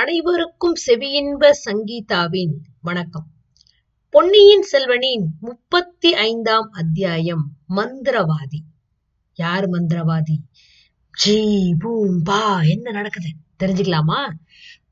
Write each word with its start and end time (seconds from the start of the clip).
அனைவருக்கும் 0.00 0.74
செவியின்ப 0.86 1.50
சங்கீதாவின் 1.50 2.52
வணக்கம். 2.82 3.26
பொன்னியின் 4.10 4.64
செல்வனின் 4.72 5.24
முப்பத்தி 5.40 6.14
ஐந்தாம் 6.14 6.70
அத்தியாயம் 6.72 7.52
மந்திரவாதி. 7.76 8.60
யார் 9.34 9.68
மந்திரவாதி? 9.68 10.36
ஜீ 11.10 11.72
பூம் 11.78 12.22
பா 12.22 12.60
என்ன 12.62 12.90
நடக்குது? 12.90 13.28
தெரிஞ்சுக்கலாமா? 13.64 14.30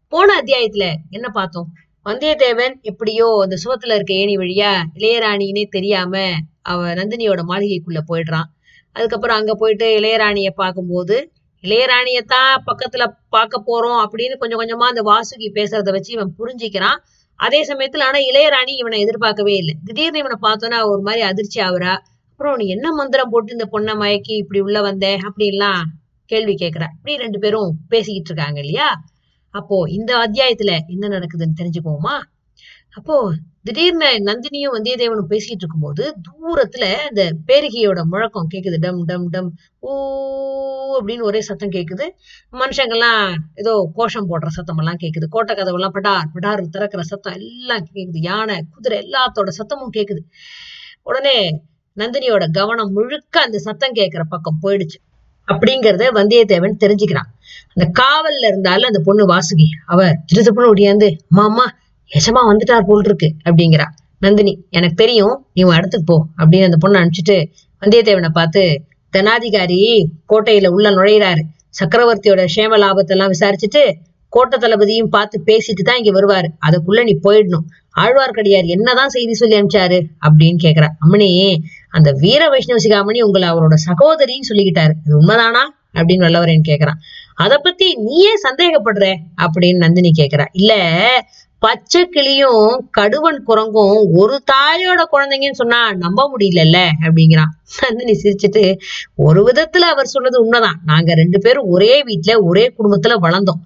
போன 0.08 0.40
அத்தியாயத்துல 0.40 0.94
என்ன 1.10 1.28
பார்த்தோம்? 1.28 1.72
வந்தியத்தேவன் 2.04 2.80
எப்படியோ 2.80 3.40
அந்த 3.42 3.56
சுவத்துல 3.64 3.94
இருக்க 3.94 4.14
ஏணி 4.14 4.36
வழியா 4.36 4.82
இளையராணினே 4.94 5.66
தெரியாம 5.68 6.32
அவ 6.62 6.94
நந்தினியோட 6.94 7.42
மாளிகைக்குள்ள 7.48 8.00
போயிடுறான். 8.08 8.48
அதுக்கப்புறம் 8.92 9.36
அங்க 9.36 9.54
போயிட்டு 9.54 9.98
இளையராணிய 9.98 10.50
பார்க்கும்போது 10.50 11.32
இளையராணியத்தான் 11.64 12.54
பக்கத்துல 12.66 13.04
பார்க்க 13.28 13.62
போறோம் 13.66 14.00
அப்படின்னு 14.04 14.36
கொஞ்சம் 14.36 14.60
கொஞ்சமா 14.60 14.86
அந்த 14.92 15.02
வாசுகி 15.02 15.48
பேசுறத 15.54 15.90
வச்சு 15.90 16.12
இவன் 16.12 16.34
புரிஞ்சுக்கிறான். 16.38 16.98
அதே 17.38 17.60
சமயத்துல 17.66 18.02
ஆனா 18.02 18.18
இளையராணி 18.30 18.72
இவனை 18.76 19.00
எதிர்பார்க்கவே 19.00 19.54
இல்லை. 19.54 19.74
திடீர்னு 19.84 20.18
இவனை 20.18 20.36
பார்த்தோன்னா 20.42 20.78
ஒரு 20.84 21.00
மாதிரி 21.00 21.22
அதிர்ச்சி 21.22 21.60
ஆகுறா. 21.60 21.94
அப்புறம் 22.30 22.56
நீ 22.56 22.66
என்ன 22.66 22.92
மந்திரம் 22.92 23.30
போட்டு 23.30 23.52
இந்த 23.52 23.66
பொண்ணை 23.72 23.94
மயக்கி 23.96 24.34
இப்படி 24.36 24.60
உள்ள 24.60 24.80
வந்த 24.80 25.18
அப்படின்லாம் 25.28 25.82
கேள்வி 26.30 26.54
கேட்கிறா 26.54 26.86
இப்படி 26.96 27.16
ரெண்டு 27.16 27.38
பேரும் 27.38 27.70
பேசிக்கிட்டு 27.88 28.30
இருக்காங்க 28.32 28.60
இல்லையா? 28.60 28.88
அப்போ 29.54 29.76
இந்த 29.88 30.12
அத்தியாயத்துல 30.16 30.78
என்ன 30.86 31.08
நடக்குதுன்னு 31.08 31.58
தெரிஞ்சுக்குவோமா? 31.60 32.14
அப்போ 32.94 33.14
திடீர்னு 33.62 34.08
நந்தினியும் 34.24 34.74
வந்தியத்தேவனும் 34.76 35.30
பேசிட்டு 35.30 35.62
இருக்கும்போது 35.62 36.04
தூரத்துல 36.26 36.84
அந்த 37.08 37.22
பேரிகையோட 37.46 38.00
முழக்கம் 38.04 38.50
கேக்குது. 38.54 38.76
டம் 38.78 39.04
டம் 39.04 39.28
டம் 39.28 39.48
ஊ 39.82 39.92
அப்படின்னு 40.98 41.22
ஒரே 41.22 41.40
சத்தம் 41.40 41.70
கேக்குது. 41.70 42.06
மனுஷங்கெல்லாம் 42.52 43.22
ஏதோ 43.54 43.72
கோஷம் 43.94 44.28
போடுற 44.30 44.46
சத்தம் 44.46 44.78
எல்லாம் 44.78 45.00
கேக்குது. 45.00 45.28
கோட்டை 45.28 45.54
கதவெல்லாம் 45.56 45.90
படார் 45.90 46.28
படார் 46.34 46.62
திறக்கிற 46.68 47.02
சத்தம் 47.02 47.32
எல்லாம் 47.32 47.86
கேக்குது. 47.94 48.20
யானை 48.30 48.56
குதிரை 48.70 48.98
எல்லாத்தோட 48.98 49.52
சத்தமும் 49.58 49.94
கேக்குது. 49.96 50.22
உடனே 51.02 51.38
நந்தினியோட 51.96 52.44
கவனம் 52.50 52.92
முழுக்க 52.92 53.40
அந்த 53.40 53.58
சத்தம் 53.58 53.92
கேட்கிற 53.92 54.22
பக்கம் 54.24 54.60
போயிடுச்சு. 54.62 54.98
அப்படிங்கறத 55.48 56.04
வந்தியத்தேவன் 56.18 56.82
தெரிஞ்சுக்கிறான். 56.84 57.30
அந்த 57.74 57.84
காவல்ல 58.00 58.44
இருந்தாலும் 58.46 58.86
அந்த 58.86 59.00
பொண்ணு 59.04 59.24
வாசுகி 59.26 59.66
அவ 59.86 60.00
திருத்தப்புன்னு 60.28 60.72
ஒடியாந்து 60.74 61.08
மாமா 61.28 61.66
எஜமா 62.12 62.40
வந்துட்டார் 62.50 62.86
போல் 62.86 63.02
இருக்கு 63.04 63.34
அப்படிங்கிறா. 63.44 63.84
நந்தினி 64.18 64.66
எனக்கு 64.70 64.94
தெரியும் 64.94 65.46
நீ 65.54 65.62
உன் 65.62 65.76
இடத்துக்கு 65.76 66.06
போ 66.06 66.44
அப்படின்னு 66.44 66.72
அந்த 66.72 66.88
பொண்ணை 66.88 67.02
அனுப்பிச்சிட்டு 67.02 67.52
வந்தியத்தேவனை 67.82 68.28
பார்த்து 68.28 68.82
தனாதிகாரி 69.16 70.06
கோட்டையில 70.28 70.68
உள்ள 70.68 70.90
நுழையிறாரு. 70.90 71.40
சக்கரவர்த்தியோட 71.84 72.46
சேம 72.56 72.76
லாபத்தெல்லாம் 72.76 73.32
விசாரிச்சுட்டு 73.32 73.92
கோட்டை 74.28 74.58
தளபதியும் 74.58 75.06
பார்த்து 75.06 75.42
பேசிட்டு 75.46 75.82
தான் 75.84 76.02
இங்க 76.02 76.20
வருவாரு. 76.20 76.48
அதுக்குள்ள 76.66 77.02
நீ 77.02 77.18
போயிடணும். 77.22 77.66
ஆழ்வார்க்கடியார் 78.00 78.66
என்னதான் 78.66 79.08
செய்தி 79.08 79.34
சொல்லி 79.34 79.60
அனுப்பிச்சாரு? 79.60 80.06
அப்படின்னு 80.28 80.56
கேக்குறா. 80.62 80.88
அம்மனி 81.08 81.56
அந்த 81.90 82.12
வீர 82.12 82.48
வைஷ்ணவ 82.48 82.80
சிகாமணி 82.82 83.20
உங்களை 83.20 83.48
அவரோட 83.48 83.74
சகோதரின்னு 83.88 84.48
சொல்லிக்கிட்டாரு. 84.48 84.92
அது 85.04 85.20
உண்மைதானா? 85.20 85.82
அப்படின்னு 85.92 86.24
வல்லவரேன்னு 86.26 86.60
கேக்குறான். 86.68 86.98
அதை 87.34 87.58
பத்தி 87.62 87.94
நீ 87.94 88.18
ஏன் 88.18 88.42
சந்தேகப்படுற? 88.42 89.16
அப்படின்னு 89.42 89.76
நந்தினி 89.76 90.10
கேக்குறா. 90.18 90.44
இல்ல 90.52 90.74
பச்சை 91.64 92.00
கிளியும் 92.14 92.64
கடுவன் 92.96 93.38
குரங்கும் 93.48 93.98
ஒரு 94.20 94.36
தாயோட 94.50 95.00
குழந்தைங்கன்னு 95.12 95.60
சொன்னா 95.60 95.78
நம்ப 96.02 96.20
முடியலல்ல 96.32 96.78
அப்படிங்கிறான். 97.04 97.52
நந்தினி 97.82 98.14
சிரிச்சுட்டு 98.22 98.62
ஒரு 99.26 99.40
விதத்துல 99.48 99.88
அவர் 99.92 100.10
சொன்னது 100.14 100.36
உண்மைதான். 100.44 100.78
நாங்க 100.90 101.14
ரெண்டு 101.20 101.38
பேரும் 101.44 101.68
ஒரே 101.74 101.94
வீட்டுல 102.08 102.34
ஒரே 102.48 102.64
குடும்பத்துல 102.78 103.16
வளர்ந்தோம். 103.26 103.60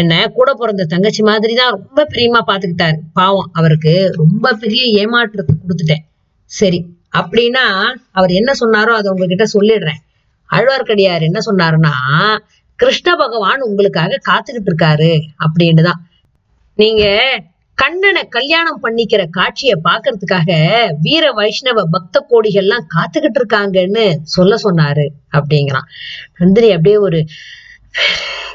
என்ன 0.00 0.20
கூட 0.36 0.50
பிறந்த 0.60 0.86
தங்கச்சி 0.92 1.24
மாதிரி 1.30 1.54
தான் 1.60 1.74
ரொம்ப 1.76 2.06
பிரியமா 2.12 2.42
பாத்துக்கிட்டாரு. 2.50 2.98
பாவம் 3.18 3.50
அவருக்கு 3.60 3.94
ரொம்ப 4.20 4.52
பெரிய 4.62 4.84
ஏமாற்றத்தை 5.00 5.56
கொடுத்துட்டேன். 5.62 6.04
சரி 6.50 6.80
அப்படின்னா 7.20 7.64
அவர் 8.18 8.32
என்ன 8.40 8.50
சொன்னாரோ 8.62 8.92
அதை 8.98 9.08
உங்ககிட்ட 9.14 9.46
சொல்லிடுறேன். 9.56 10.00
ஆழ்வார்க்கடியார் 10.50 11.26
என்ன 11.30 11.40
சொன்னாருன்னா 11.48 11.94
கிருஷ்ண 12.78 13.08
பகவான் 13.22 13.66
உங்களுக்காக 13.68 14.20
காத்துக்கிட்டு 14.28 14.70
இருக்காரு 14.72 15.12
அப்படின்னு 15.44 15.82
தான் 15.88 16.00
நீங்க 16.80 17.04
கண்ணனை 17.74 18.22
கல்யாணம் 18.28 18.82
பண்ணிக்கிற 18.82 19.22
காட்சிய 19.36 19.72
பாக்குறதுக்காக 19.84 20.50
வீர 21.00 21.24
வைஷ்ணவ 21.32 21.82
பக்த 21.90 22.26
கோடிகள்லாம் 22.30 22.86
காத்துக்கிட்டு 22.94 23.38
இருக்காங்கன்னு 23.40 24.04
சொல்ல 24.34 24.54
சொன்னாரு 24.64 25.06
அப்படிங்கிறான். 25.32 25.88
நந்தினி 26.38 26.70
அப்படியே 26.70 26.96
ஒரு 26.96 27.20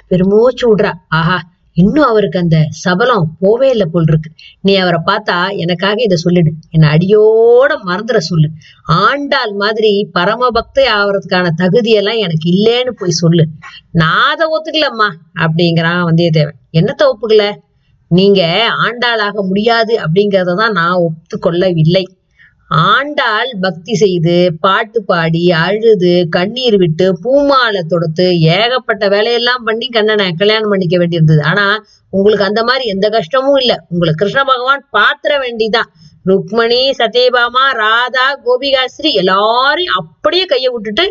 பெருமூச்சு 0.08 0.66
விடுறா. 0.68 0.92
ஆஹா 1.08 1.38
இன்னும் 1.74 2.10
அவருக்கு 2.10 2.38
அந்த 2.40 2.58
சபலம் 2.84 3.26
போவே 3.42 3.68
இல்லை 3.70 3.88
போல் 3.92 4.06
இருக்கு. 4.08 4.30
நீ 4.62 4.74
அவரை 4.76 5.00
பார்த்தா 5.06 5.38
எனக்காக 5.58 6.02
இதை 6.02 6.18
சொல்லிடு. 6.18 6.52
என்னை 6.70 6.90
அடியோட 6.90 7.72
மறந்துட 7.86 8.18
சொல்லு. 8.30 8.50
ஆண்டாள் 8.84 9.54
மாதிரி 9.54 9.92
பரம 10.14 10.48
பக்தை 10.58 10.86
ஆவறதுக்கான 10.98 11.52
தகுதியெல்லாம் 11.58 12.24
எனக்கு 12.26 12.48
இல்லேன்னு 12.54 12.90
போய் 12.90 13.20
சொல்லு. 13.24 13.46
நான் 13.92 14.32
அதை 14.34 14.48
ஒத்துக்கலம்மா 14.56 15.10
அப்படிங்கிறான் 15.40 16.08
வந்தியத்தேவன். 16.10 16.60
என்னத்தை 16.78 17.08
ஒப்புக்கல? 17.12 17.46
நீங்க 18.08 18.42
ஆண்டாளாக 18.86 19.36
முடியாது 19.48 19.94
அப்படிங்கிறத 19.96 20.56
தான் 20.56 20.72
நான் 20.72 21.02
ஒத்துக்கொள்ளவில்லை. 21.08 22.04
ஆண்டாள் 22.68 23.50
பக்தி 23.62 23.94
செய்து 23.94 24.54
பாட்டு 24.60 25.04
பாடி 25.04 25.52
அழுது 25.52 26.28
கண்ணீர் 26.30 26.78
விட்டு 26.78 27.20
பூமாலை 27.24 27.82
தொடுத்து 27.88 28.40
ஏகப்பட்ட 28.40 29.08
வேலையெல்லாம் 29.08 29.64
பண்ணி 29.64 29.88
கண்ணனை 29.88 30.32
கல்யாணம் 30.32 30.70
பண்ணிக்க 30.70 30.98
வேண்டியிருந்தது. 30.98 31.44
ஆனா 31.44 31.66
உங்களுக்கு 32.10 32.46
அந்த 32.46 32.64
மாதிரி 32.64 32.86
எந்த 32.86 33.10
கஷ்டமும் 33.10 33.56
இல்லை. 33.56 33.78
உங்களுக்கு 33.90 34.22
கிருஷ்ண 34.24 34.44
பகவான் 34.44 34.88
பாத்திர 34.92 35.40
வேண்டிதான். 35.40 35.92
ருக்மணி 36.26 36.82
சத்யபாமா 37.00 37.66
ராதா 37.74 38.42
கோபிகாஸ்ரீ 38.46 39.12
எல்லாரையும் 39.14 39.96
அப்படியே 39.96 40.46
கையை 40.46 40.72
விட்டுட்டு 40.74 41.06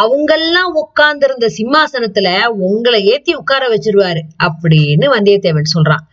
அவங்கெல்லாம் 0.00 0.72
உட்கார்ந்திருந்த 0.72 1.50
சிம்மாசனத்துல 1.58 2.46
உங்களை 2.46 3.04
ஏத்தி 3.04 3.34
உட்கார 3.34 3.68
வச்சிருவாரு 3.68 4.22
அப்படின்னு 4.44 5.06
வந்தியத்தேவன் 5.16 5.72
சொல்றான். 5.78 6.04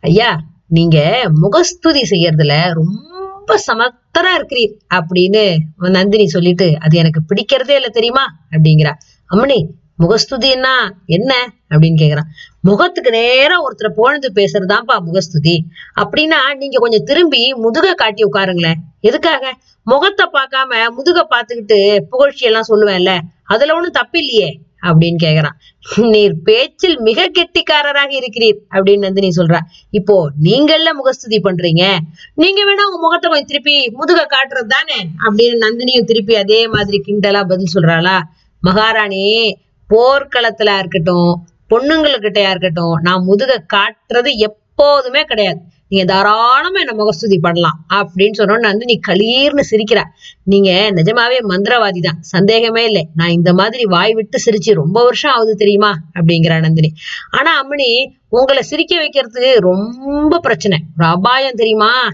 ஐயா 0.00 0.40
நீங்க 0.68 1.22
முகஸ்துதி 1.34 2.02
செய்யறதுல 2.10 2.72
ரொம்ப 2.72 3.58
சமத்தரா 3.66 4.32
இருக்கிறீர் 4.38 4.74
அப்படின்னு 4.94 5.56
நந்தினி 5.76 6.26
சொல்லிட்டு 6.26 6.76
அது 6.80 6.98
எனக்கு 6.98 7.20
பிடிக்கிறதே 7.34 7.74
இல்லை 7.74 7.90
தெரியுமா? 7.92 8.24
அப்படிங்கிறா. 8.50 8.92
அம்மனி 9.34 9.58
முகஸ்துதின்னா 9.98 10.90
என்ன? 11.06 11.34
அப்படின்னு 11.70 11.98
கேக்குறான். 11.98 12.30
முகத்துக்கு 12.60 13.10
நேரா 13.10 13.56
ஒருத்தரை 13.60 13.88
புகழ்ந்து 13.88 14.32
பேசுறதுதான்ப்பா 14.34 14.98
முகஸ்துதி. 14.98 15.64
அப்படின்னா 16.00 16.40
நீங்க 16.58 16.78
கொஞ்சம் 16.78 17.04
திரும்பி 17.04 17.54
முதுக 17.54 17.94
காட்டி 17.94 18.22
உட்காருங்களேன். 18.24 18.80
எதுக்காக? 19.00 19.52
முகத்தை 19.82 20.26
பார்க்காம 20.32 20.72
முதுக 20.96 21.26
பார்த்துக்கிட்டு 21.30 21.98
புகழ்ச்சி 22.10 22.46
எல்லாம் 22.46 22.68
சொல்லுவேன்ல 22.68 23.18
அதுல 23.44 23.74
ஒண்ணும் 23.74 23.92
தப்பில்லையே 23.92 24.50
அப்படின்னு 24.82 25.16
கேக்குறான். 25.22 25.56
நீர் 25.96 26.42
பேச்சில் 26.42 27.00
மிக 27.00 27.28
கெட்டிக்காரராக 27.28 28.10
இருக்கிறீர் 28.14 28.58
அப்படின்னு 28.70 28.98
நந்தினி 28.98 29.28
சொல்றா. 29.36 29.58
இப்போ 29.90 30.30
நீங்கள்ல 30.42 30.92
முகஸ்துதி 30.94 31.40
பண்றீங்க. 31.40 31.96
நீங்க 32.34 32.60
வேணா 32.64 32.84
உங்க 32.84 32.98
முகத்தை 33.00 33.30
கொஞ்சம் 33.30 33.46
திருப்பி 33.46 33.90
முதுக 33.90 34.26
காட்டுறது 34.26 34.66
தானே 34.66 34.98
அப்படின்னு 35.26 35.58
நந்தினியும் 35.64 36.04
திருப்பி 36.04 36.36
அதே 36.36 36.68
மாதிரி 36.68 37.02
கிண்டலா 37.06 37.44
பதில் 37.44 37.74
சொல்றாளா. 37.74 38.20
மகாராணி 38.60 39.58
போர்க்களத்துல 39.90 40.78
இருக்கட்டும் 40.78 41.46
பொண்ணுங்களுக்கிட்டயா 41.70 42.50
இருக்கட்டும் 42.50 42.94
நான் 43.02 43.24
முதுக 43.24 43.64
காட்டுறது 43.74 44.30
எப்போதுமே 44.36 45.22
கிடையாது. 45.22 45.60
நீங்க 45.88 46.12
தாராளமா 46.12 46.78
என்ன 46.78 46.92
முகஸ்துதி 46.92 47.38
பண்ணலாம் 47.38 47.84
அப்படின்னு 47.94 48.32
சொன்னோன்னு 48.38 48.58
நந்தினி 48.58 49.00
களீர்னு 49.08 49.60
சிரிக்கிற. 49.70 50.02
நீங்க 50.42 50.70
நிஜமாவே 50.94 51.36
மந்திரவாதி 51.48 52.00
தான் 52.00 52.20
சந்தேகமே 52.20 52.84
இல்லை. 52.84 53.08
நான் 53.14 53.28
இந்த 53.28 53.52
மாதிரி 53.52 53.84
வாய் 53.84 54.14
விட்டு 54.14 54.38
சிரிச்சு 54.46 54.74
ரொம்ப 54.74 55.02
வருஷம் 55.02 55.32
ஆகுது 55.32 55.54
தெரியுமா? 55.54 55.94
அப்படிங்கிற 56.14 56.58
நந்தினி. 56.58 56.92
ஆனா 57.30 57.68
அம்மனி 57.68 58.06
உங்களை 58.28 58.62
சிரிக்க 58.62 58.96
வைக்கிறது 58.96 59.60
ரொம்ப 59.60 60.38
பிரச்சனை. 60.38 60.78
ஒரு 60.98 61.08
அபாயம் 61.08 61.54
தெரியுமா? 61.54 62.08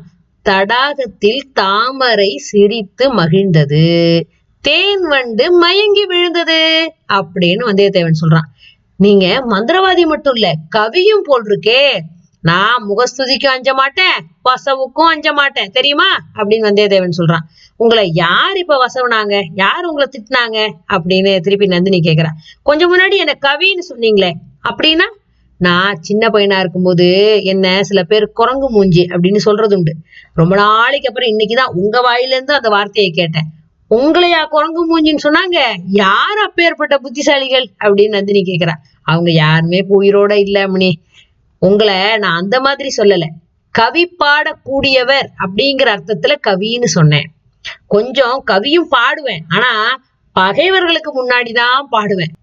தடாகத்தில் 0.49 1.41
தாமரை 1.53 2.37
சிரித்து 2.37 3.15
மகிழ்ந்தது. 3.15 4.21
தேன் 4.61 5.01
வண்டு 5.01 5.59
மயங்கி 5.59 6.07
விழுந்தது 6.07 6.93
அப்படின்னு 7.13 7.61
வந்தியத்தேவன் 7.61 8.13
சொல்றான். 8.21 8.49
நீங்க 8.97 9.45
மந்திரவாதி 9.49 10.07
மட்டும் 10.07 10.35
இல்ல 10.35 10.55
கவியும் 10.77 11.23
போல் 11.25 11.45
இருக்கே 11.45 11.99
நான் 12.43 12.89
முகஸ்துதிக்கும் 12.89 13.47
அஞ்ச 13.47 13.75
மாட்டேன் 13.75 14.27
வசவுக்கும் 14.45 15.07
அஞ்ச 15.07 15.33
மாட்டேன் 15.33 15.71
தெரியுமா? 15.71 16.17
அப்படின்னு 16.35 16.69
வந்தியத்தேவன் 16.69 17.11
சொல்றான். 17.19 17.45
உங்களை 17.77 18.11
யார் 18.13 18.57
இப்ப 18.57 18.87
வசவுனாங்க? 18.87 19.45
யார் 19.55 19.85
உங்களை 19.85 20.11
திட்டினாங்க? 20.11 20.73
அப்படின்னு 20.93 21.41
திருப்பி 21.41 21.67
நந்தினி 21.67 22.01
கேக்குறா. 22.01 22.29
கொஞ்சம் 22.63 22.99
முன்னாடி 22.99 23.17
என்ன 23.17 23.39
கவின்னு 23.41 23.93
சொன்னீங்களே 23.93 24.33
அப்படின்னா? 24.69 25.09
நான் 25.59 25.95
சின்ன 26.01 26.29
பையனா 26.29 26.59
இருக்கும்போது 26.59 27.39
என்ன 27.45 27.83
சில 27.83 28.03
பேர் 28.03 28.31
குரங்கு 28.33 28.71
மூஞ்சி 28.71 29.03
அப்படின்னு 29.03 29.37
சொல்றது 29.37 29.77
உண்டு 29.77 29.95
ரொம்ப 30.35 30.57
நாளைக்கு 30.57 31.09
அப்புறம் 31.09 31.29
இன்னைக்குதான் 31.29 31.75
உங்க 31.75 32.01
வாயில 32.01 32.27
இருந்து 32.27 32.55
அந்த 32.55 32.69
வார்த்தையை 32.69 33.13
கேட்டேன். 33.13 33.51
உங்களையா 33.91 34.45
குரங்கு 34.45 34.83
மூஞ்சின்னு 34.89 35.29
சொன்னாங்க? 35.29 35.75
யார் 35.87 36.39
அப்பேற்பட்ட 36.45 37.01
புத்திசாலிகள்? 37.03 37.67
அப்படின்னு 37.85 38.09
நந்தினி 38.09 38.43
கேக்குறா. 38.43 38.73
அவங்க 39.03 39.33
யாருமே 39.33 39.87
உயிரோட 39.89 40.33
இல்ல 40.33 40.69
மணி 40.69 41.01
உங்களை 41.59 42.17
நான் 42.17 42.37
அந்த 42.37 42.61
மாதிரி 42.61 42.89
சொல்லல. 42.97 43.23
கவி 43.71 44.17
பாடக்கூடியவர் 44.25 45.27
அப்படிங்கிற 45.39 45.97
அர்த்தத்துல 45.97 46.35
கவின்னு 46.47 46.85
சொன்னேன். 46.85 47.31
கொஞ்சம் 47.87 48.45
கவியும் 48.51 48.89
பாடுவேன். 48.91 49.41
ஆனா 49.49 50.03
பகைவர்களுக்கு 50.33 51.27
முன்னாடிதான் 51.27 51.87
பாடுவேன். 51.93 52.39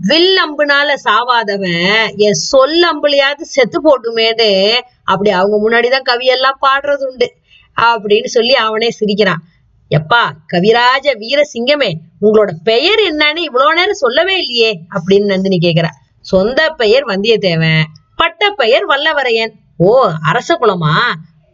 வில் 0.00 0.38
அம்புனால 0.48 0.94
சாவாதவன் 1.04 2.16
என் 2.16 2.32
சொல் 2.32 2.86
அம்புலையாவது 2.94 3.40
செத்து 3.40 3.80
போட்டுமேன்னு 3.82 4.80
அப்படி 5.04 5.30
அவங்க 5.30 5.70
முன்னாடிதான் 5.70 6.10
கவியெல்லாம் 6.10 6.64
பாடுறது 6.66 7.04
உண்டு 7.04 7.32
அப்படின்னு 7.80 8.24
சொல்லி 8.24 8.54
அவனே 8.54 8.90
சிரிக்கிறான். 8.90 9.42
எப்பா 9.96 10.20
கவிராஜ 10.52 11.06
வீரசிங்கமே 11.22 11.90
உங்களோட 12.20 12.50
பெயர் 12.64 13.00
என்னன்னு 13.10 13.40
இவ்வளவு 13.48 13.74
நேரம் 13.74 14.02
சொல்லவே 14.04 14.34
இல்லையே 14.42 14.70
அப்படின்னு 14.94 15.32
நந்தினி 15.32 15.58
கேக்குறா. 15.58 15.90
சொந்த 16.24 16.60
பெயர் 16.70 17.04
வந்தியத்தேவன் 17.06 17.82
பட்ட 18.16 18.50
பெயர் 18.50 18.84
வல்லவரையன். 18.86 19.52
ஓ 19.78 19.92
அரச 20.30 20.50
குலமா? 20.54 20.94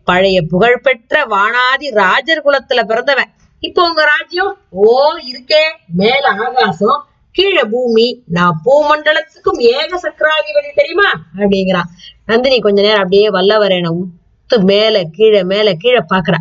பழைய 0.07 0.39
புகழ்பெற்ற 0.43 1.25
வானாதி 1.27 1.89
ராஜர் 2.01 2.45
குலத்துல 2.47 2.83
பிறந்தவன். 2.85 3.31
இப்போ 3.63 3.81
உங்க 3.89 4.03
ராஜ்யம்? 4.05 4.53
ஓ 4.83 4.91
இருக்கே 5.31 5.63
மேல 6.01 6.25
ஆகாசம் 6.45 6.99
கீழே 7.35 7.65
பூமி 7.73 8.07
நான் 8.27 8.61
பூமண்டலத்துக்கும் 8.65 9.59
ஏக 9.75 9.91
சக்கராதிபதி 10.05 10.71
தெரியுமா? 10.75 11.09
அப்படிங்கிறான் 11.39 11.91
நந்தினி 12.25 12.57
கொஞ்ச 12.61 12.79
நேரம் 12.83 13.03
அப்படியே 13.03 13.27
வல்லவரையனை 13.31 13.91
உத்து 14.01 14.57
மேல 14.71 15.03
கீழே 15.17 15.43
மேல 15.45 15.75
கீழே 15.75 16.03
பாக்குறா 16.13 16.39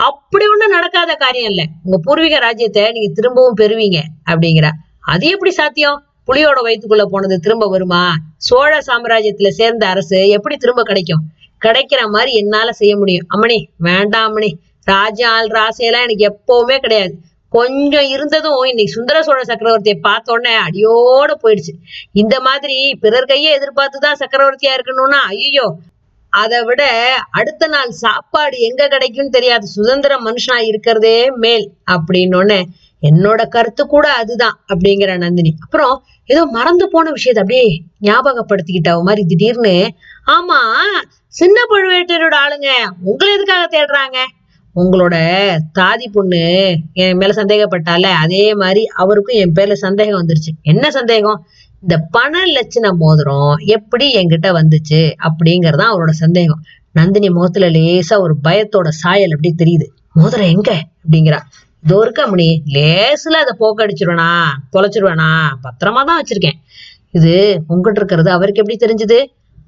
அப்படி 0.00 0.44
ஒண்ணும் 0.48 0.70
நடக்காத 0.70 1.14
காரியம் 1.14 1.48
இல்ல. 1.48 1.62
உங்க 1.84 1.98
பூர்வீக 2.02 2.38
ராஜ்யத்தை 2.38 2.90
நீங்க 2.92 3.12
திரும்பவும் 3.14 3.56
பெறுவீங்க 3.56 3.98
அப்படிங்கிறா. 4.30 4.68
அது 5.00 5.26
எப்படி 5.28 5.50
சாத்தியம்? 5.50 6.04
புலியோட 6.26 6.60
வயிற்றுக்குள்ள 6.62 7.04
போனது 7.04 7.38
திரும்ப 7.38 7.66
வருமா? 7.66 8.14
சோழ 8.36 8.78
சாம்ராஜ்யத்துல 8.86 9.48
சேர்ந்த 9.48 9.86
அரசு 9.86 10.28
எப்படி 10.28 10.56
திரும்ப 10.56 10.82
கிடைக்கும்? 10.82 11.22
கிடைக்கிற 11.64 12.10
மாதிரி 12.10 12.32
என்னால 12.32 12.72
செய்ய 12.72 12.96
முடியும். 12.96 13.26
அம்மணி 13.36 13.64
வேண்டாம் 13.76 14.36
அம்மணி. 14.36 14.52
ராஜ்யம் 14.84 15.48
ராசையெல்லாம் 15.48 16.06
எனக்கு 16.08 16.34
எப்பவுமே 16.34 16.78
கிடையாது. 16.78 17.14
கொஞ்சம் 17.48 18.04
இருந்ததும் 18.04 18.62
இன்னைக்கு 18.62 18.92
சுந்தர 18.92 19.22
சோழ 19.22 19.42
சக்கரவர்த்தியை 19.42 19.98
பார்த்த 20.00 20.32
உடனே 20.32 20.56
அடியோட 20.56 21.34
போயிடுச்சு. 21.42 21.72
இந்த 22.12 22.40
மாதிரி 22.40 22.94
பிறர் 23.00 23.24
கையை 23.24 23.58
எதிர்பார்த்துதான் 23.58 24.20
சக்கரவர்த்தியா 24.20 24.76
இருக்கணும்னா 24.76 25.20
ஐயோ 25.28 25.76
அதை 26.30 26.62
விட 26.62 26.82
அடுத்த 27.30 27.66
நாள் 27.66 27.90
சாப்பாடு 27.90 28.58
எங்க 28.58 28.88
கிடைக்கும்னு 28.88 29.30
தெரியாது. 29.30 29.66
சுதந்திர 29.66 30.16
மனுஷனா 30.16 30.58
இருக்கிறதே 30.60 31.30
மேல் 31.30 31.70
அப்படின்னு 31.90 32.60
என்னோட 33.02 33.48
கருத்து 33.48 33.86
கூட 33.86 34.12
அதுதான் 34.12 34.64
அப்படிங்கிற 34.72 35.16
நந்தினி. 35.16 35.54
அப்புறம் 35.62 36.04
ஏதோ 36.26 36.46
மறந்து 36.46 36.88
போன 36.88 37.10
விஷயத்தை 37.10 37.42
அப்படியே 37.42 37.68
ஞாபகப்படுத்திக்கிட்ட 38.02 39.02
மாதிரி 39.02 39.24
திடீர்னு 39.26 39.94
ஆமா 40.26 40.58
சின்ன 41.26 41.56
பழுவேட்டரோட 41.70 42.36
ஆளுங்க 42.44 42.68
உங்களை 43.04 43.34
எதுக்காக 43.34 43.64
தேடுறாங்க? 43.66 44.18
உங்களோட 44.76 45.16
தாதி 45.78 46.06
பொண்ணு 46.12 46.42
என் 46.92 47.16
மேல 47.16 47.32
சந்தேகப்பட்டால 47.42 48.02
அதே 48.24 48.54
மாதிரி 48.54 48.86
அவருக்கும் 48.86 49.36
என் 49.36 49.52
பேர்ல 49.60 49.72
சந்தேகம் 49.72 50.20
வந்துருச்சு. 50.20 50.52
என்ன 50.62 50.90
சந்தேகம்? 50.90 51.46
இந்த 51.82 51.98
பண 51.98 52.32
லட்சண 52.46 52.86
மோதிரம் 52.96 53.56
எப்படி 53.66 54.06
என்கிட்ட 54.14 54.48
வந்துச்சு 54.50 55.00
அப்படிங்கறத 55.28 55.82
அவரோட 55.92 56.10
சந்தேகம். 56.10 56.60
நந்தினி 56.92 57.30
முகத்துல 57.30 57.68
லேசா 57.68 58.20
ஒரு 58.20 58.34
பயத்தோட 58.44 58.88
சாயல் 58.88 59.30
அப்படி 59.30 59.54
தெரியுது. 59.62 59.86
மோதிரம் 60.12 60.46
எங்க? 60.46 60.70
அப்படிங்கிறா. 61.04 61.38
இதோ 61.84 61.98
இருக்க 62.02 62.26
மணி 62.26 62.62
லேசுல 62.74 63.30
அதை 63.30 63.52
போக்கடிச்சிருவேனா 63.58 64.28
தொலைச்சிருவேனா 64.72 65.28
பத்திரமா 65.62 66.04
தான் 66.04 66.20
வச்சிருக்கேன். 66.20 66.58
இது 67.10 67.64
உங்ககிட்ட 67.68 68.00
இருக்கிறது 68.00 68.30
அவருக்கு 68.30 68.62
எப்படி 68.62 68.78
தெரிஞ்சது? 68.86 69.18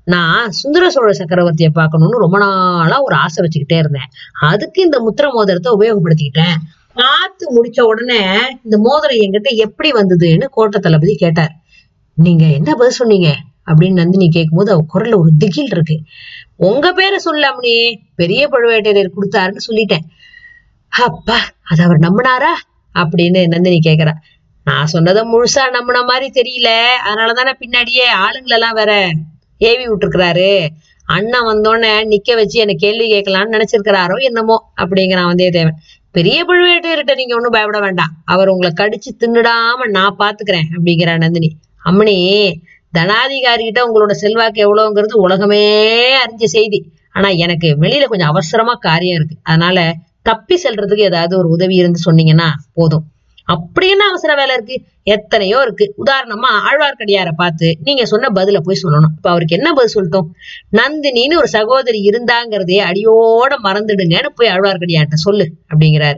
நான் 0.05 0.51
சுந்தர 0.51 0.91
சோழ 0.91 1.11
சக்கரவர்த்தியை 1.13 1.71
பார்க்கணும்னு 1.75 2.19
ரொம்ப 2.19 2.39
நாளா 2.39 3.03
ஒரு 3.03 3.15
ஆசை 3.15 3.41
வச்சுக்கிட்டே 3.45 3.79
இருந்தேன். 3.79 4.09
அதுக்கு 4.41 4.83
இந்த 4.83 4.99
முத்திர 5.01 5.27
மோதிரத்தை 5.33 5.73
உபயோகப்படுத்திக்கிட்டேன். 5.73 6.57
பார்த்து 6.93 7.45
முடிச்ச 7.57 7.81
உடனே 7.81 8.21
இந்த 8.65 8.79
மோதிரம் 8.79 9.23
என்கிட்ட 9.25 9.51
எப்படி 9.67 9.91
வந்ததுன்னு 9.93 10.47
கோட்ட 10.57 10.79
தளபதி 10.79 11.15
கேட்டார். 11.15 11.53
நீங்க 12.15 12.47
என்ன 12.47 12.75
பதில் 12.75 12.93
சொன்னீங்க? 12.93 13.37
அப்படின்னு 13.67 13.93
நந்தினி 13.93 14.29
கேட்கும்போது 14.29 14.73
அவ 14.73 14.85
குரல்ல 14.95 15.17
ஒரு 15.17 15.31
திகில் 15.39 15.69
இருக்கு. 15.71 16.01
உங்க 16.57 16.93
பேரை 16.93 17.19
சொல்லாமனே 17.25 17.97
பெரிய 18.15 18.49
பழுவேட்டையர் 18.49 19.11
கொடுத்தாருன்னு 19.17 19.57
சொல்லிட்டேன். 19.69 20.05
அப்பா 20.89 21.39
அது 21.69 21.83
அவர் 21.83 21.99
நம்பினாரா? 21.99 22.53
அப்படின்னு 22.95 23.47
நந்தினி 23.47 23.79
கேக்குறா. 23.85 24.13
நான் 24.65 24.87
சொன்னதை 24.87 25.23
முழுசா 25.23 25.71
நம்பின 25.71 26.03
மாதிரி 26.03 26.43
தெரியல. 26.43 26.69
அதனாலதானே 27.05 27.53
பின்னாடியே 27.61 28.07
ஆளுங்களெல்லாம் 28.27 28.75
வேற 28.75 29.11
ஏவி 29.59 29.89
விட்டுருக்கிறாரு. 29.89 30.67
அண்ணன் 31.05 31.47
வந்தோடனே 31.47 32.07
நிக்க 32.09 32.35
வச்சு 32.35 32.61
என்ன 32.61 32.73
கேள்வி 32.73 33.13
கேட்கலாம்னு 33.13 33.61
நினைச்சிருக்கிறாரோ 33.61 34.23
என்னமோ 34.23 34.73
அப்படிங்கிறான் 34.77 35.31
வந்தியத்தேவன். 35.33 35.77
பெரிய 36.11 36.45
பழுவேட்டையர்கிட்ட 36.45 37.15
நீங்க 37.15 37.35
ஒன்றும் 37.35 37.51
பயப்பட 37.51 37.81
வேண்டாம். 37.81 38.13
அவர் 38.25 38.49
உங்களை 38.49 38.75
கடிச்சு 38.77 39.21
தின்னுடாம 39.21 39.89
நான் 39.89 40.17
பாத்துக்கிறேன் 40.19 40.69
அப்படிங்கிறா 40.77 41.17
நந்தினி. 41.17 41.57
அம்மணி 41.85 42.53
தனாதிகாரி 42.99 43.63
கிட்ட 43.63 43.85
உங்களோட 43.85 44.11
செல்வாக்கு 44.11 44.61
எவ்வளவுங்கிறது 44.65 45.13
உலகமே 45.13 45.63
அறிஞ்ச 46.25 46.45
செய்தி. 46.45 46.93
ஆனா 47.13 47.29
எனக்கு 47.29 47.69
வெளியில 47.69 48.05
கொஞ்சம் 48.05 48.29
அவசரமா 48.29 48.73
காரியம் 48.73 49.17
இருக்கு. 49.17 49.37
அதனால 49.43 49.95
தப்பி 50.23 50.61
செல்றதுக்கு 50.63 50.99
ஏதாவது 50.99 51.39
ஒரு 51.39 51.49
உதவி 51.49 51.75
இருந்து 51.75 52.13
சொன்னீங்கன்னா 52.13 52.49
போதும். 52.75 53.05
அப்படி 53.45 53.91
என்ன 53.91 54.09
அவசர 54.09 54.35
வேலை 54.35 54.55
இருக்கு? 54.55 54.83
எத்தனையோ 55.03 55.61
இருக்கு. 55.63 55.95
உதாரணமா 56.07 56.49
ஆழ்வார்க்கடியாரை 56.69 57.33
பார்த்து 57.37 57.77
நீங்க 57.85 58.05
சொன்ன 58.05 58.29
பதில 58.29 58.59
போய் 58.59 58.81
சொல்லணும். 58.83 59.13
இப்ப 59.17 59.31
அவருக்கு 59.31 59.57
என்ன 59.57 59.73
பதில் 59.73 59.95
சொல்லட்டும்? 59.95 60.27
நந்தினின்னு 60.73 61.37
ஒரு 61.37 61.49
சகோதரி 61.49 62.09
இருந்தாங்கிறதே 62.09 62.79
அடியோட 62.79 63.55
மறந்துடுங்கன்னு 63.65 64.27
போய் 64.35 64.49
ஆழ்வார்க்கடியார்ட்ட 64.49 65.15
சொல்லு 65.15 65.53
அப்படிங்கிறாரு. 65.75 66.17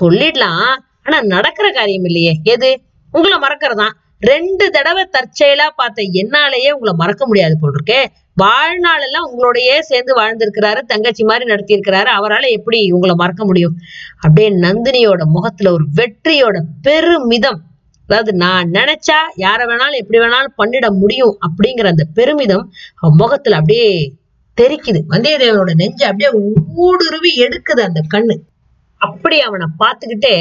சொல்லிடலாம். 0.00 0.74
ஆனா 1.04 1.22
நடக்கிற 1.22 1.70
காரியம் 1.70 2.04
இல்லையே. 2.04 2.40
எது? 2.42 2.80
உங்களை 3.12 3.38
மறக்கிறதான் 3.38 3.92
ரெண்டு 4.20 4.70
தடவை 4.70 5.08
தற்செயலா 5.12 5.66
பார்த்த 5.76 6.02
என்னாலேயே 6.02 6.70
உங்களை 6.70 6.92
மறக்க 6.96 7.26
முடியாது 7.26 7.56
போல் 7.60 7.74
இருக்கே 7.76 8.04
வாழ்நாள் 8.34 9.02
எல்லாம் 9.02 9.26
உங்களோடயே 9.30 9.78
சேர்ந்து 9.80 10.12
வாழ்ந்திருக்கிறாரு 10.20 10.80
தங்கச்சி 10.80 11.24
மாதிரி 11.24 11.50
நடத்தியிருக்கிறாரு. 11.50 12.10
அவரால் 12.18 12.42
எப்படி 12.42 12.90
உங்களை 12.90 13.14
மறக்க 13.14 13.44
முடியும்? 13.44 13.74
அப்படியே 14.20 14.48
நந்தினியோட 14.60 15.24
முகத்துல 15.24 15.72
ஒரு 15.72 15.84
வெற்றியோட 15.94 16.58
பெருமிதம். 16.82 17.60
அதாவது 18.06 18.32
நான் 18.32 18.70
நினைச்சா 18.70 19.18
யாரை 19.36 19.66
வேணாலும் 19.66 20.00
எப்படி 20.00 20.18
வேணாலும் 20.18 20.56
பண்ணிட 20.58 20.98
முடியும் 20.98 21.38
அப்படிங்கிற 21.46 21.86
அந்த 21.86 22.04
பெருமிதம் 22.14 22.72
அவன் 22.94 23.16
முகத்துல 23.16 23.56
அப்படியே 23.56 24.12
தெரிக்குது. 24.60 25.00
வந்தியத்தேவனோட 25.10 25.72
நெஞ்சு 25.74 26.06
அப்படியே 26.06 26.30
ஊடுருவி 26.74 27.32
எடுக்குது 27.38 27.80
அந்த 27.80 28.02
கண்ணு. 28.14 28.36
அப்படி 29.00 29.40
அவனை 29.40 29.66
பார்த்துக்கிட்டே 29.78 30.36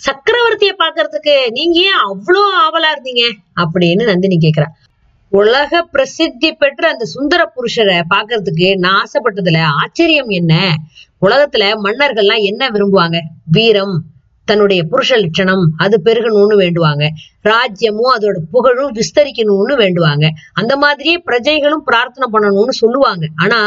சக்கரவர்த்திய 0.00 0.72
பாக்குறதுக்கு 0.78 1.50
நீங்க 1.50 1.78
ஏன் 1.80 2.02
அவ்வளோ 2.06 2.42
ஆவலா 2.64 2.88
இருந்தீங்க? 2.94 3.24
அப்படின்னு 3.60 4.04
நந்தினி 4.04 4.38
கேக்குறா. 4.38 4.66
உலக 5.28 5.82
பிரசித்தி 5.82 6.52
பெற்ற 6.52 6.88
அந்த 6.88 7.04
சுந்தர 7.04 7.52
புருஷரை 7.56 8.02
பாக்குறதுக்கு 8.14 8.78
நான் 8.78 9.04
ஆசைப்பட்டதுல 9.04 9.60
ஆச்சரியம் 9.82 10.28
என்ன? 10.28 10.74
உலகத்துல 11.22 11.64
மன்னர்கள்லாம் 11.82 12.42
என்ன 12.42 12.70
விரும்புவாங்க? 12.70 13.20
வீரம் 13.44 14.04
தன்னுடைய 14.44 14.80
புருஷ 14.90 15.10
லட்சணம் 15.16 15.64
அது 15.76 15.96
பெருகணும்னு 16.04 16.56
வேண்டுவாங்க. 16.62 17.04
ராஜ்யமும் 17.44 18.12
அதோட 18.16 18.36
புகழும் 18.50 18.92
விஸ்தரிக்கணும்னு 18.94 19.74
வேண்டுவாங்க. 19.82 20.26
அந்த 20.52 20.76
மாதிரியே 20.76 21.22
பிரஜைகளும் 21.26 21.84
பிரார்த்தனை 21.84 22.26
பண்ணணும்னு 22.32 22.74
சொல்லுவாங்க. 22.82 23.26
ஆனா 23.36 23.58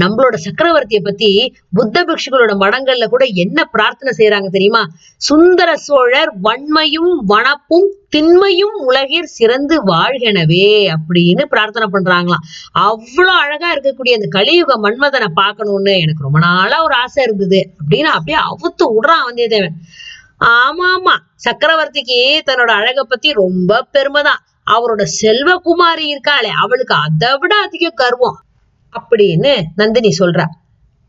நம்மளோட 0.00 0.36
சக்கரவர்த்திய 0.46 1.00
பத்தி 1.02 1.30
புத்த 1.72 2.04
பிக்ஷுகளோட 2.04 2.54
மடங்கள்ல 2.62 3.04
கூட 3.04 3.24
என்ன 3.24 3.64
பிரார்த்தனை 3.64 4.12
செய்யறாங்க 4.18 4.48
தெரியுமா? 4.48 4.82
சுந்தர 5.16 5.76
சோழர் 5.76 6.32
வன்மையும் 6.42 7.12
வனப்பும் 7.26 7.88
திண்மையும் 8.08 8.76
உலகில் 8.88 9.30
சிறந்து 9.38 9.76
வாழ்கெனவே 9.84 10.68
அப்படின்னு 10.94 11.44
பிரார்த்தனை 11.44 11.88
பண்றாங்களாம். 11.92 12.44
அவ்வளவு 12.72 13.38
அழகா 13.40 13.74
இருக்கக்கூடிய 13.74 14.12
அந்த 14.12 14.28
கலியுக 14.38 14.78
மன்மதனை 14.82 15.28
பார்க்கணும்னு 15.34 15.94
எனக்கு 15.98 16.22
ரொம்ப 16.22 16.38
நாளா 16.38 16.82
ஒரு 16.82 16.94
ஆசை 16.94 17.24
இருந்தது 17.24 17.70
அப்படின்னு 17.80 18.10
அப்படியே 18.16 18.38
அவுத்து 18.50 18.84
விடுறான் 18.94 19.26
வந்தியத்தேவன் 19.28 19.76
ஆமா 20.40 20.86
ஆமா 20.96 21.14
சக்கரவர்த்திக்கு 21.44 22.18
தன்னோட 22.46 22.70
அழக 22.70 23.04
பத்தி 23.04 23.32
ரொம்ப 23.32 23.88
பெருமைதான். 23.92 24.42
அவரோட 24.70 25.02
செல்வகுமாரி 25.22 26.04
இருக்காளே 26.12 26.50
அவளுக்கு 26.62 26.94
அதை 26.94 27.36
விட 27.40 27.54
அதிக 27.56 27.90
கர்வம். 27.90 28.38
அப்படின்னு 28.92 29.62
நந்தினி 29.74 30.08
சொல்றா. 30.18 30.44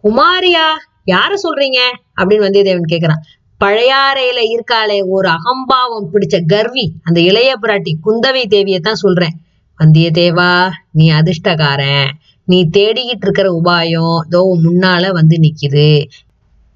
குமாரியா 0.04 0.66
யார 1.06 1.32
சொல்றீங்க? 1.44 1.80
அப்படின்னு 2.22 2.46
வந்தியத்தேவன் 2.46 2.92
கேக்குறான். 2.92 3.22
பழையாறையில 3.62 4.40
இருக்காளே 4.46 5.04
ஒரு 5.08 5.30
அகம்பாவம் 5.30 6.10
பிடிச்ச 6.14 6.46
கர்வி 6.48 6.92
அந்த 7.04 7.20
இளைய 7.20 7.54
பிராட்டி 7.62 7.94
குந்தவை 8.06 8.44
தேவியை 8.48 8.80
தான் 8.80 8.96
சொல்றேன். 8.96 9.36
வந்தியத்தேவா 9.80 10.70
நீ 10.92 11.12
அதிர்ஷ்டக்காரன். 11.12 12.10
நீ 12.44 12.70
தேடிக்கிட்டு 12.78 13.26
இருக்கிற 13.28 13.60
உபாயம் 13.64 14.20
தோ 14.32 14.42
முன்னால 14.64 15.12
வந்து 15.12 15.38
நிக்குது. 15.38 15.90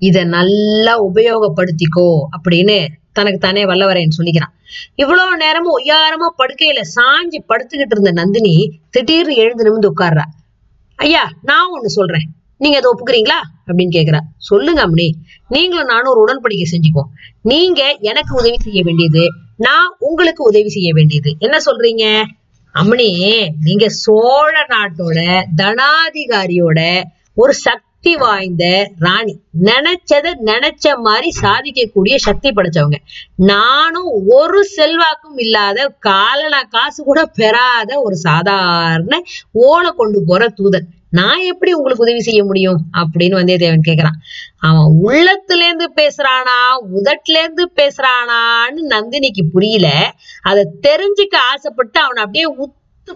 இதை 0.01 0.23
நல்லா 0.23 0.93
உபயோகப்படுத்திக்கோ 1.05 2.21
அப்படின்னு 2.37 2.87
தனக்கு 3.13 3.39
தானே 3.39 3.63
வல்லவரையன் 3.65 4.17
சொல்லிக்கிறான். 4.17 4.53
இவ்வளவு 4.95 5.37
நேரமும் 5.37 5.77
ஒய்யாரமா 5.77 6.27
படுக்கையில 6.37 6.81
சாஞ்சி 6.95 7.39
படுத்துக்கிட்டு 7.49 7.91
இருந்த 7.91 8.11
நந்தினி 8.11 8.79
திடீர்னு 8.89 9.35
எழுந்து 9.35 9.63
நிமிந்து 9.63 9.91
உட்கார்றா. 9.91 10.23
ஐயா 10.95 11.31
நான் 11.41 11.67
ஒண்ணு 11.71 11.85
சொல்றேன். 11.85 12.27
நீங்க 12.57 12.77
அதை 12.77 12.89
ஒப்புக்கிறீங்களா? 12.91 13.39
அப்படின்னு 13.67 13.95
கேக்குறா. 13.95 14.19
சொல்லுங்க 14.37 14.87
அம்மணி 14.87 15.09
நீங்களும் 15.47 15.85
நானும் 15.85 16.13
ஒரு 16.13 16.21
உடன்படிக்கை 16.25 16.65
செஞ்சுப்போம் 16.71 17.09
நீங்க 17.41 17.97
எனக்கு 17.99 18.35
உதவி 18.35 18.57
செய்ய 18.61 18.81
வேண்டியது 18.83 19.31
நான் 19.57 19.95
உங்களுக்கு 19.99 20.43
உதவி 20.43 20.69
செய்ய 20.69 20.93
வேண்டியது. 20.93 21.35
என்ன 21.39 21.57
சொல்றீங்க? 21.65 22.23
அம்மணி 22.73 23.09
நீங்க 23.63 23.89
சோழ 23.89 24.65
நாட்டோட 24.69 25.43
தனாதிகாரியோட 25.57 27.03
ஒரு 27.33 27.53
சக்தி 27.53 27.89
சக்தி 28.03 28.19
வாய்ந்த 28.19 28.65
ராணி. 28.99 29.33
நினைச்சத 29.63 30.27
நினைச்ச 30.45 30.85
மாதிரி 31.01 31.27
சாதிக்கக்கூடிய 31.41 32.15
சக்தி 32.15 32.49
படைச்சவங்க. 32.49 32.97
நானும் 33.35 34.09
ஒரு 34.27 34.65
செல்வாக்கும் 34.75 35.37
இல்லாத 35.37 35.87
காலனா 35.99 36.61
காசு 36.69 37.03
கூட 37.03 37.25
பெறாத 37.25 38.01
ஒரு 38.01 38.15
சாதாரண 38.15 39.21
ஓலை 39.51 39.91
கொண்டு 39.95 40.23
போற 40.27 40.47
தூதன். 40.57 40.87
நான் 41.09 41.39
எப்படி 41.39 41.73
உங்களுக்கு 41.73 42.03
உதவி 42.03 42.19
செய்ய 42.19 42.43
முடியும்? 42.43 42.79
அப்படின்னு 42.97 43.37
வந்தியத்தேவன் 43.39 43.87
கேக்குறான். 43.87 44.17
அவன் 44.59 44.89
உள்ளத்துல 45.03 45.61
இருந்து 45.67 45.91
பேசுறானா 45.95 46.59
உதட்டுல 46.95 47.39
இருந்து 47.43 47.71
பேசுறானான்னு 47.75 48.81
நந்தினிக்கு 48.89 49.43
புரியல. 49.51 49.87
அதை 50.41 50.63
தெரிஞ்சுக்க 50.87 51.35
ஆசைப்பட்டு 51.51 51.99
அவனை 51.99 52.23
அப்படியே 52.23 52.47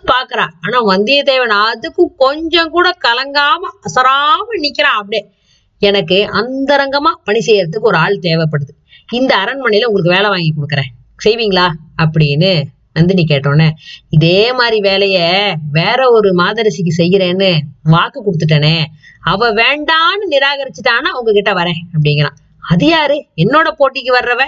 பார்த்து 0.01 0.37
பாக்குறான் 0.37 0.51
ஆனா 0.61 0.87
வந்தியத்தேவன் 0.87 1.53
அதுக்கும் 1.53 2.15
கொஞ்சம் 2.17 2.69
கூட 2.69 2.89
கலங்காம 2.89 3.63
அசராம 3.81 4.47
நிக்கிறான் 4.61 4.99
அப்படியே. 4.99 5.31
எனக்கு 5.79 6.15
அந்தரங்கமா 6.15 7.13
பணி 7.23 7.39
செய்யறதுக்கு 7.39 7.81
ஒரு 7.81 7.97
ஆள் 7.97 8.19
தேவைப்படுது. 8.19 8.73
இந்த 9.11 9.35
அரண்மனையில 9.35 9.85
உங்களுக்கு 9.85 10.11
வேலை 10.11 10.29
வாங்கி 10.29 10.53
கொடுக்குறேன். 10.53 10.91
செய்வீங்களா? 11.25 11.69
அப்படின்னு 12.01 12.63
நந்தினி 12.93 13.25
கேட்டோன்னே 13.29 13.69
இதே 14.09 14.53
மாதிரி 14.53 14.79
வேலைய 14.79 15.53
வேற 15.71 16.09
ஒரு 16.09 16.33
மாதரசிக்கு 16.33 16.91
செய்யறேன்னு 16.97 17.59
வாக்கு 17.83 18.23
கொடுத்துட்டனே. 18.23 18.83
அவ 19.21 19.53
வேண்டான்னு 19.53 20.25
நிராகரிச்சுட்டானா 20.29 21.09
உங்ககிட்ட 21.11 21.53
வரேன். 21.53 21.81
அப்படிங்கிறான். 21.93 22.35
அது 22.69 22.85
யாரு? 22.85 23.25
என்னோட 23.35 23.71
போட்டிக்கு 23.79 24.11
வர்றவ? 24.19 24.43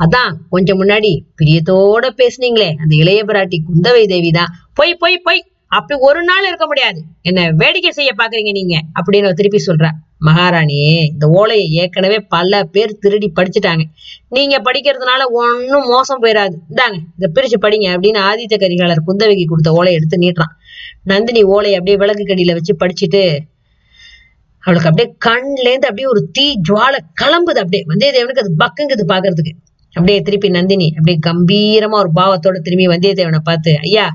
அதான் 0.00 0.32
கொஞ்சம் 0.50 0.80
முன்னாடி 0.82 1.12
பிரியத்தோட 1.38 2.04
பேசுனீங்களே 2.20 2.68
அந்த 2.82 2.92
இளைய 3.02 3.22
பிராட்டி 3.30 3.58
குந்தவை 3.68 4.04
தேவி 4.06 4.30
தான் 4.30 4.52
பொய் 4.74 5.00
பொய் 5.02 5.24
பொய் 5.26 5.42
அப்படி 5.68 5.96
ஒரு 6.00 6.20
நாள் 6.22 6.46
இருக்க 6.48 6.66
முடியாது. 6.66 7.00
என்ன 7.22 7.40
வேடிக்கை 7.50 7.90
செய்ய 7.90 8.12
பாக்குறீங்க 8.20 8.52
நீங்க 8.58 8.76
அப்படின்னு 8.98 9.28
திருப்பி 9.32 9.58
சொல்ற. 9.66 9.88
மகாராணி 10.18 10.78
இந்த 11.10 11.26
ஓலையை 11.40 11.66
ஏற்கனவே 11.82 12.18
பல 12.34 12.62
பேர் 12.64 12.98
திருடி 12.98 13.28
படிச்சுட்டாங்க. 13.36 13.84
நீங்க 14.28 14.56
படிக்கிறதுனால 14.66 15.20
ஒன்னும் 15.40 15.86
மோசம் 15.86 16.22
போயிடாது 16.22 16.56
இந்தாங்க 16.70 16.98
இதை 17.16 17.28
பிரிச்சு 17.36 17.58
படிங்க 17.66 17.86
அப்படின்னு 17.94 18.20
ஆதித்த 18.30 18.58
கரிகாலர் 18.64 19.06
குந்தவைக்கு 19.08 19.44
கொடுத்த 19.44 19.72
ஓலையை 19.72 19.96
எடுத்து 20.00 20.22
நீட்டுறான். 20.24 20.54
நந்தினி 21.12 21.42
ஓலையை 21.54 21.76
அப்படியே 21.78 21.96
விளக்கு 21.96 22.26
கடியில 22.32 22.56
வச்சு 22.58 22.74
படிச்சுட்டு 22.82 23.22
அவளுக்கு 24.64 24.90
அப்படியே 24.90 25.08
கண்லேருந்து 25.26 25.88
அப்படியே 25.90 26.08
ஒரு 26.14 26.22
தீ 26.32 26.46
ஜுவாலை 26.68 26.98
கிளம்புது 27.22 27.60
அப்படியே. 27.64 27.84
வந்தியத்தேவனுக்கு 27.92 28.44
அது 28.44 28.54
பக்குங்குது 28.64 29.04
பாக்குறதுக்கு 29.12 29.54
அப்படியே 29.96 30.18
திருப்பி 30.22 30.48
நந்தினி 30.48 30.88
அப்படியே 30.96 31.18
கம்பீரமா 31.26 31.96
ஒரு 32.04 32.10
பாவத்தோட 32.14 32.58
திரும்பி 32.58 32.86
வந்தியத்தேவனை 32.86 33.40
பார்த்து 33.44 33.72
ஐயா 33.82 34.06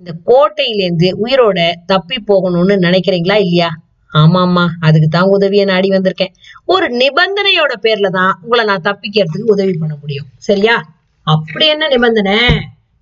இந்த 0.00 0.12
கோட்டையிலேருந்து 0.26 1.08
உயிரோட 1.24 1.58
தப்பி 1.86 2.16
போகணும்னு 2.26 2.74
நினைக்கிறீங்களா 2.76 3.36
இல்லையா? 3.36 3.68
ஆமாம்மா 4.12 4.64
அதுக்கு 4.80 5.08
தான் 5.08 5.28
உதவியை 5.28 5.64
நாடி 5.64 5.88
வந்திருக்கேன். 5.88 6.32
ஒரு 6.64 6.86
நிபந்தனையோட 6.96 7.72
பேர்ல 7.84 8.08
தான் 8.10 8.32
உங்களை 8.42 8.64
நான் 8.64 8.84
தப்பிக்கிறதுக்கு 8.84 9.52
உதவி 9.54 9.72
பண்ண 9.72 9.94
முடியும். 10.00 10.26
சரியா? 10.38 10.74
அப்படி 11.26 11.66
என்ன 11.66 11.88
நிபந்தனை? 11.88 12.36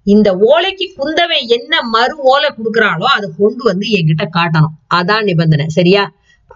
இந்த 0.06 0.28
ஓலைக்கு 0.50 0.86
குந்தவை 0.98 1.38
என்ன 1.48 1.82
மறு 1.94 2.14
ஓலை 2.32 2.50
கொடுக்குறாளோ 2.50 3.06
அதை 3.16 3.28
கொண்டு 3.38 3.62
வந்து 3.64 3.86
என்கிட்ட 3.90 4.26
காட்டணும். 4.38 4.74
அதான் 4.94 5.24
நிபந்தனை. 5.24 5.66
சரியா? 5.68 6.04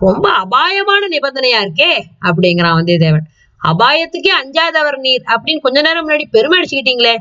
ரொம்ப 0.01 0.29
அபாயமான 0.31 1.03
நிபந்தனையா 1.09 1.59
இருக்கே 1.61 1.93
அப்படிங்கிறான் 2.21 2.79
வந்தியத்தேவன். 2.79 3.27
அபாயத்துக்கே 3.69 4.33
அஞ்சாதவர் 4.43 4.99
நீர் 4.99 5.23
அப்படின்னு 5.27 5.59
கொஞ்ச 5.59 5.81
நேரம் 5.81 6.09
முன்னாடி 6.09 6.25
பெருமை 6.31 6.61
அடிச்சுக்கிட்டீங்களே. 6.61 7.17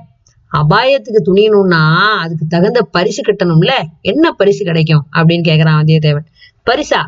அபாயத்துக்கு 0.51 1.19
துணியணும்னா 1.25 1.83
அதுக்கு 2.19 2.45
தகுந்த 2.45 2.81
பரிசு 2.81 3.21
கட்டணும்ல. 3.21 3.71
என்ன 4.01 4.31
பரிசு 4.31 4.65
கிடைக்கும் 4.65 5.05
அப்படின்னு 5.13 5.47
கேக்குறான் 5.49 5.79
வந்தியத்தேவன் 5.81 6.27
பரிசா? 6.71 7.01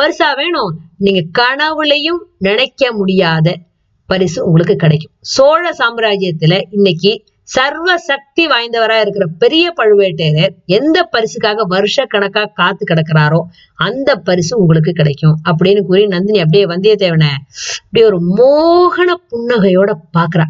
பரிசா 0.00 0.36
வேணும். 0.36 0.80
நீங்க 0.98 1.42
கனவுலையும் 1.42 2.20
நினைக்க 2.38 2.92
முடியாத 2.92 3.56
பரிசு 4.06 4.44
உங்களுக்கு 4.44 4.76
கிடைக்கும். 4.76 5.12
சோழ 5.20 5.70
சாம்ராஜ்யத்துல 5.78 6.62
இன்னைக்கு 6.70 7.24
சர்வ 7.48 7.98
சக்தி 7.98 8.46
வாய்ந்தவரா 8.46 8.96
இருக்கிற 9.00 9.24
பெரிய 9.38 9.72
பழுவேட்டையர் 9.76 10.52
எந்த 10.66 10.98
பரிசுக்காக 11.12 11.64
வருஷ 11.66 12.04
கணக்கா 12.04 12.42
காத்து 12.54 12.82
கிடக்குறாரோ 12.86 13.40
அந்த 13.74 14.10
பரிசு 14.16 14.52
உங்களுக்கு 14.58 14.92
கிடைக்கும் 14.92 15.36
அப்படின்னு 15.50 15.82
கூறி 15.82 16.06
நந்தினி 16.06 16.38
அப்படியே 16.38 16.64
வந்தியத்தேவனை 16.66 17.30
அப்படியே 17.82 18.06
ஒரு 18.06 18.20
மோகன 18.36 19.10
புன்னகையோட 19.30 19.90
பாக்குறா. 20.18 20.46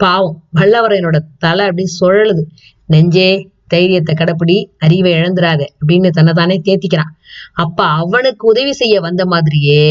பாவம் 0.00 0.38
வல்லவரையனோட 0.56 1.18
தலை 1.38 1.64
அப்படி 1.66 1.84
சுழலுது. 2.00 2.42
நெஞ்சே 2.86 3.28
தைரியத்தை 3.66 4.14
கடப்பிடி 4.14 4.56
அறிவை 4.78 5.12
இழந்துராத 5.12 5.62
அப்படின்னு 5.80 6.08
தன்னைத்தானே 6.10 6.56
தேத்திக்கிறான். 6.64 7.12
அப்ப 7.54 7.84
அவனுக்கு 7.84 8.44
உதவி 8.48 8.72
செய்ய 8.72 9.00
வந்த 9.00 9.22
மாதிரியே 9.26 9.84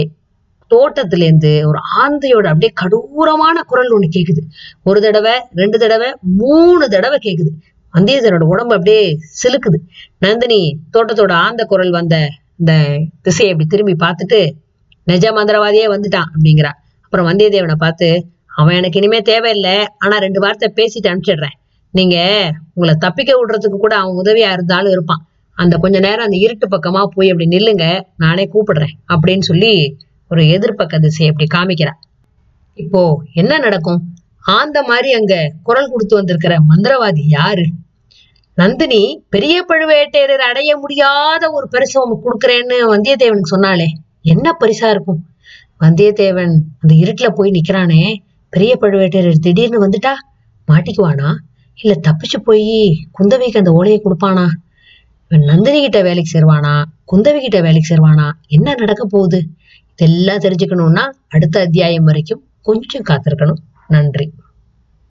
தோட்டத்துல 0.74 1.26
இருந்து 1.28 1.52
ஒரு 1.70 1.80
ஆந்தையோட 2.02 2.46
அப்படியே 2.54 2.74
கடூரமான 2.82 3.58
குரல் 3.72 3.92
ஒண்ணு 3.96 4.10
கேக்குது. 4.16 4.42
ஒரு 4.84 5.00
தடவை 5.02 5.36
ரெண்டு 5.56 5.78
தடவை 5.80 6.10
மூணு 6.42 6.86
தடவை 6.90 7.20
கேக்குது. 7.26 7.52
வந்தியத்தனோட 7.94 8.46
உடம்பு 8.54 8.74
அப்படியே 8.76 9.02
சிலுக்குது. 9.40 9.80
நந்தினி 10.20 10.62
தோட்டத்தோட 10.94 11.32
ஆந்த 11.46 11.64
குரல் 11.66 11.92
வந்த 11.92 12.16
இந்த 12.60 12.74
திசையை 13.22 13.52
அப்படி 13.54 13.70
திரும்பி 13.70 13.96
பார்த்துட்டு 14.06 14.40
நிஜ 15.04 15.26
மந்திரவாதியே 15.32 15.86
வந்துட்டான் 15.94 16.30
அப்படிங்கிறா. 16.34 16.72
அப்புறம் 17.06 17.28
வந்தியத்தேவனை 17.28 17.76
பார்த்து 17.76 18.08
அவன் 18.56 18.76
எனக்கு 18.76 19.00
இனிமே 19.00 19.20
தேவையில்லை. 19.32 19.76
ஆனா 19.98 20.16
ரெண்டு 20.18 20.40
வார்த்தை 20.40 20.68
பேசிட்டு 20.76 21.10
அனுப்பிச்சிடுறேன். 21.12 21.56
நீங்க 21.94 22.18
உங்களை 22.74 22.94
தப்பிக்க 23.00 23.32
விடுறதுக்கு 23.40 23.78
கூட 23.84 23.96
அவன் 23.96 24.20
உதவியா 24.22 24.50
இருந்தாலும் 24.52 24.92
இருப்பான். 24.92 25.22
அந்த 25.58 25.78
கொஞ்ச 25.78 25.98
நேரம் 26.00 26.26
அந்த 26.26 26.38
இருட்டு 26.38 26.68
பக்கமா 26.68 27.02
போய் 27.06 27.32
அப்படி 27.32 27.48
நில்லுங்க. 27.56 27.86
நானே 28.18 28.50
கூப்பிடுறேன் 28.54 28.96
அப்படின்னு 29.14 29.46
சொல்லி 29.50 29.74
ஒரு 30.34 30.44
எதிர்பக்க 30.56 31.00
திசையை 31.00 31.30
அப்படி 31.32 31.48
காமிக்கிறா 31.56 31.94
இப்போ 32.78 33.02
என்ன 33.34 33.58
நடக்கும்? 33.58 34.02
ஆந்த 34.56 34.78
மாதிரி 34.84 35.10
அங்க 35.14 35.34
குரல் 35.64 35.92
கொடுத்து 35.92 36.16
வந்திருக்கிற 36.16 36.54
மந்திரவாதி 36.70 37.24
யாரு? 37.28 37.66
நந்தினி 38.58 39.02
பெரிய 39.30 39.56
பழுவேட்டையரர் 39.70 40.44
அடைய 40.48 40.72
முடியாத 40.78 41.44
ஒரு 41.52 41.68
பரிசு 41.68 41.96
உனக்கு 42.02 42.26
கொடுக்குறேன்னு 42.26 42.78
வந்தியத்தேவனுக்கு 42.94 43.54
சொன்னாலே 43.56 43.88
என்ன 44.22 44.56
பரிசா 44.60 44.90
இருக்கும்? 44.90 45.22
வந்தியத்தேவன் 45.80 46.54
அந்த 46.82 46.94
இருட்டுல 47.04 47.30
போய் 47.30 47.52
நிக்கிறானே. 47.52 48.02
பெரிய 48.54 48.74
பழுவேட்டையர் 48.82 49.44
திடீர்னு 49.46 49.80
வந்துட்டா? 49.86 50.14
மாட்டிக்குவானா? 50.68 51.30
இல்ல 51.80 51.94
தப்பிச்சு 52.08 52.38
போய் 52.46 52.68
குந்தவிக்கு 53.18 53.62
அந்த 53.62 53.72
ஓலையை 53.72 54.00
கொடுப்பானா? 54.02 54.46
இவன் 55.32 55.48
நந்தினி 55.52 55.80
கிட்ட 55.82 56.00
வேலைக்கு 56.02 56.34
சேருவானா? 56.36 56.74
குந்தவி 57.12 57.40
கிட்ட 57.40 57.60
வேலைக்கு 57.62 57.90
சேருவானா? 57.92 58.28
என்ன 58.48 58.76
நடக்க 58.80 59.04
போகுது? 59.06 59.40
இதெல்லாம் 59.96 60.38
தெரிஞ்சுக்கணும்னா 60.38 61.04
அடுத்த 61.30 61.60
அத்தியாயம் 61.60 62.04
வரைக்கும் 62.04 62.44
கொஞ்சம் 62.62 63.04
காத்திருக்கணும். 63.10 63.62
நன்றி. 63.88 64.34